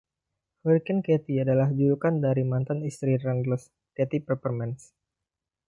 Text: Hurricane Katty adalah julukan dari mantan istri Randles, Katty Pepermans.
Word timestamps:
Hurricane 0.65 1.03
Katty 1.07 1.35
adalah 1.45 1.69
julukan 1.77 2.15
dari 2.25 2.41
mantan 2.51 2.79
istri 2.89 3.13
Randles, 3.23 3.63
Katty 3.95 4.17
Pepermans. 4.27 4.81